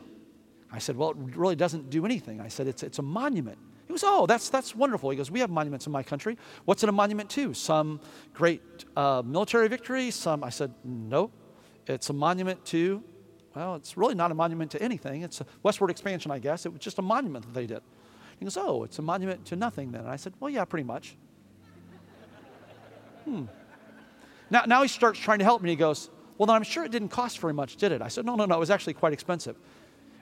[0.73, 2.41] I said, Well, it really doesn't do anything.
[2.41, 3.57] I said, It's, it's a monument.
[3.87, 5.09] He goes, Oh, that's, that's wonderful.
[5.09, 6.37] He goes, We have monuments in my country.
[6.65, 7.53] What's it a monument to?
[7.53, 8.01] Some
[8.33, 8.61] great
[8.97, 10.11] uh, military victory?
[10.11, 10.43] Some.
[10.43, 11.31] I said, No.
[11.87, 13.01] It's a monument to,
[13.55, 15.21] well, it's really not a monument to anything.
[15.21, 16.65] It's a westward expansion, I guess.
[16.65, 17.83] It was just a monument that they did.
[18.37, 20.01] He goes, Oh, it's a monument to nothing then.
[20.01, 21.15] And I said, Well, yeah, pretty much.
[23.23, 23.45] hmm.
[24.49, 25.69] Now, now he starts trying to help me.
[25.69, 26.09] He goes,
[26.41, 28.01] well, then I'm sure it didn't cost very much, did it?
[28.01, 29.55] I said, No, no, no, it was actually quite expensive.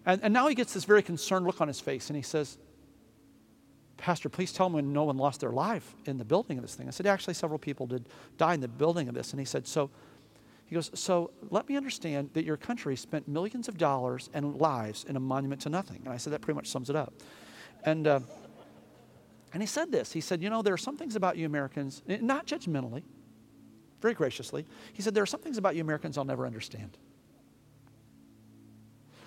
[0.05, 2.57] And, and now he gets this very concerned look on his face and he says,
[3.95, 6.75] Pastor, please tell me when no one lost their life in the building of this
[6.75, 6.89] thing.
[6.89, 9.31] I said, Actually, several people did die in the building of this.
[9.31, 9.91] And he said, So,
[10.65, 15.05] he goes, So let me understand that your country spent millions of dollars and lives
[15.05, 16.01] in a monument to nothing.
[16.03, 17.13] And I said, That pretty much sums it up.
[17.85, 18.19] And, uh,
[19.53, 20.11] and he said this.
[20.11, 23.03] He said, You know, there are some things about you Americans, not judgmentally,
[24.01, 24.65] very graciously.
[24.93, 26.97] He said, There are some things about you Americans I'll never understand.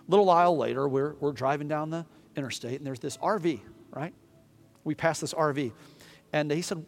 [0.07, 2.05] A little while later, we're, we're driving down the
[2.37, 3.61] interstate, and there's this RV,
[3.91, 4.13] right?
[4.85, 5.73] We pass this RV.
[6.33, 6.85] And he said,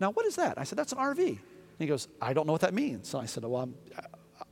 [0.00, 0.58] Now, what is that?
[0.58, 1.26] I said, That's an RV.
[1.28, 1.38] And
[1.78, 3.12] he goes, I don't know what that means.
[3.14, 4.02] And I said, Well, I'm, uh,
[4.40, 4.44] uh,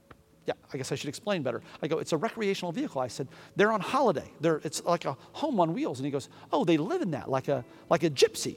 [0.46, 1.62] yeah, I guess I should explain better.
[1.82, 3.00] I go, It's a recreational vehicle.
[3.00, 4.30] I said, They're on holiday.
[4.40, 5.98] They're, it's like a home on wheels.
[5.98, 8.56] And he goes, Oh, they live in that, like a, like a gypsy.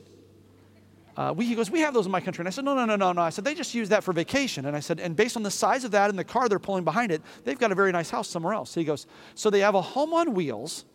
[1.18, 2.44] Uh, we, he goes, we have those in my country.
[2.44, 3.22] And I said, no, no, no, no, no.
[3.24, 4.68] I said, they just use that for vacation.
[4.68, 6.84] And I said, and based on the size of that and the car they're pulling
[6.84, 8.70] behind it, they've got a very nice house somewhere else.
[8.70, 10.86] So he goes, so they have a home on wheels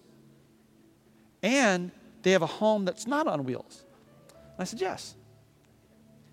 [1.43, 1.91] and
[2.23, 3.85] they have a home that's not on wheels.
[4.29, 5.17] And I said, yes.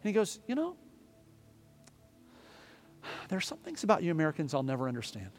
[0.03, 0.75] And he goes, you know,
[3.29, 5.31] there are some things about you Americans I'll never understand.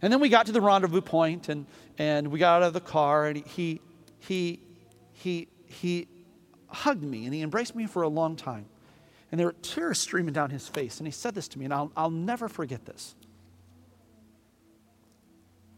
[0.00, 1.66] and then we got to the rendezvous point and,
[1.98, 3.82] and we got out of the car and he,
[4.18, 4.60] he
[5.16, 6.08] he, he
[6.68, 8.66] hugged me and he embraced me for a long time.
[9.30, 10.98] And there were tears streaming down his face.
[10.98, 13.14] And he said this to me, and I'll, I'll never forget this.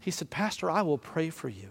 [0.01, 1.71] He said, Pastor, I will pray for you.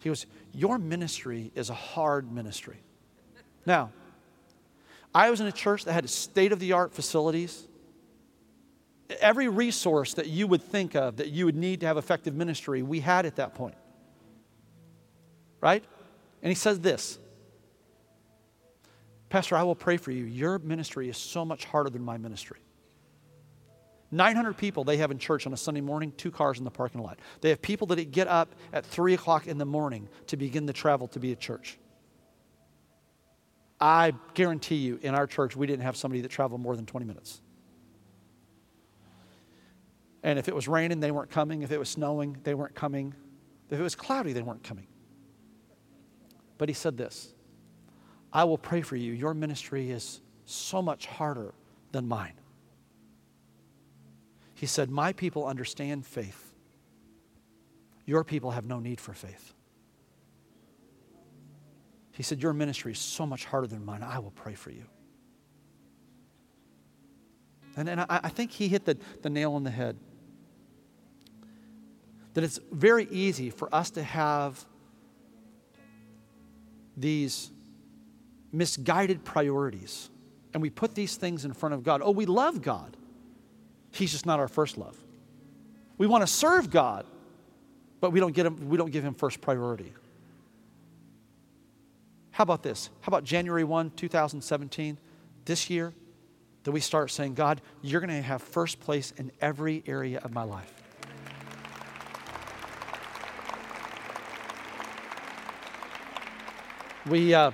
[0.00, 2.78] He goes, Your ministry is a hard ministry.
[3.66, 3.90] Now,
[5.14, 7.66] I was in a church that had state of the art facilities.
[9.20, 12.82] Every resource that you would think of that you would need to have effective ministry,
[12.82, 13.74] we had at that point.
[15.60, 15.84] Right?
[16.42, 17.18] And he says this
[19.28, 20.24] Pastor, I will pray for you.
[20.24, 22.58] Your ministry is so much harder than my ministry.
[24.12, 27.00] 900 people they have in church on a Sunday morning, two cars in the parking
[27.00, 27.20] lot.
[27.42, 30.72] They have people that get up at 3 o'clock in the morning to begin the
[30.72, 31.78] travel to be at church.
[33.80, 37.06] I guarantee you, in our church, we didn't have somebody that traveled more than 20
[37.06, 37.40] minutes.
[40.22, 41.62] And if it was raining, they weren't coming.
[41.62, 43.14] If it was snowing, they weren't coming.
[43.70, 44.86] If it was cloudy, they weren't coming.
[46.60, 47.32] But he said this
[48.34, 49.14] I will pray for you.
[49.14, 51.54] Your ministry is so much harder
[51.90, 52.34] than mine.
[54.54, 56.52] He said, My people understand faith.
[58.04, 59.54] Your people have no need for faith.
[62.12, 64.02] He said, Your ministry is so much harder than mine.
[64.02, 64.84] I will pray for you.
[67.74, 69.96] And, and I, I think he hit the, the nail on the head.
[72.34, 74.66] That it's very easy for us to have
[77.00, 77.50] these
[78.52, 80.10] misguided priorities.
[80.52, 82.00] And we put these things in front of God.
[82.02, 82.96] Oh, we love God.
[83.92, 84.96] He's just not our first love.
[85.98, 87.06] We want to serve God,
[88.00, 89.92] but we don't, get him, we don't give him first priority.
[92.30, 92.88] How about this?
[93.02, 94.96] How about January 1, 2017,
[95.44, 95.92] this year,
[96.64, 100.32] that we start saying, God, you're going to have first place in every area of
[100.32, 100.79] my life.
[107.08, 107.52] We, uh,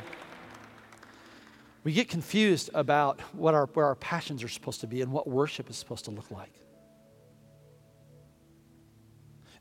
[1.84, 5.28] we get confused about what our, where our passions are supposed to be and what
[5.28, 6.52] worship is supposed to look like.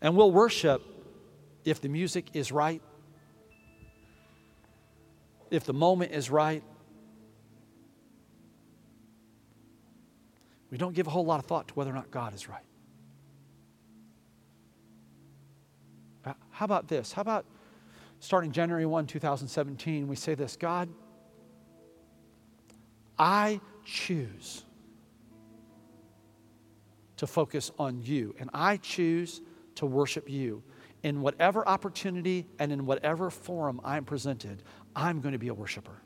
[0.02, 0.82] And we'll worship
[1.64, 2.82] if the music is right,
[5.52, 6.64] if the moment is right.
[10.72, 12.66] We don't give a whole lot of thought to whether or not God is right.
[16.50, 17.12] How about this?
[17.12, 17.46] How about
[18.26, 20.90] starting January 1, 2017, we say this God,
[23.20, 24.64] I choose
[27.18, 29.42] to focus on you, and I choose
[29.76, 30.64] to worship you.
[31.04, 34.64] In whatever opportunity and in whatever forum I'm presented,
[34.96, 36.02] I'm going to be a worshiper.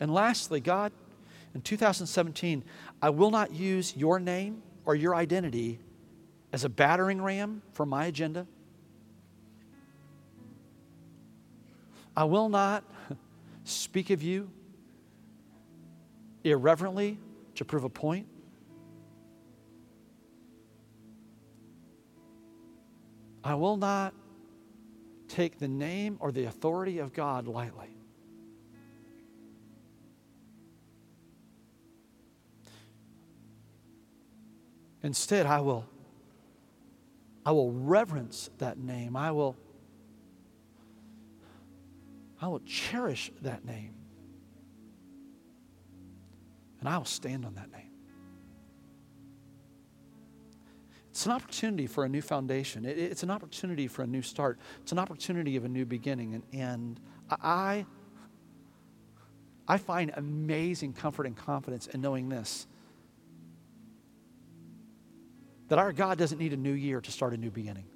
[0.00, 0.92] And lastly, God,
[1.54, 2.64] in 2017,
[3.00, 5.78] I will not use your name or your identity
[6.52, 8.46] as a battering ram for my agenda.
[12.16, 12.84] I will not
[13.64, 14.50] speak of you
[16.42, 17.18] irreverently
[17.54, 18.26] to prove a point.
[23.42, 24.14] I will not
[25.28, 27.96] take the name or the authority of God lightly.
[35.04, 35.84] Instead, I will
[37.46, 39.16] I will reverence that name.
[39.16, 39.54] I will
[42.40, 43.94] I will cherish that name.
[46.80, 47.90] And I will stand on that name.
[51.10, 52.84] It's an opportunity for a new foundation.
[52.84, 54.58] It, it's an opportunity for a new start.
[54.82, 56.34] It's an opportunity of a new beginning.
[56.34, 57.00] And, and
[57.30, 57.86] I,
[59.68, 62.66] I find amazing comfort and confidence in knowing this
[65.74, 67.86] that our God doesn't need a new year to start a new beginning.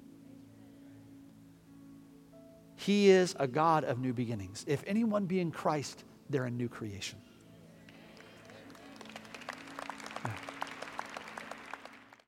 [2.75, 4.65] He is a God of new beginnings.
[4.67, 7.19] If anyone be in Christ, they're a new creation.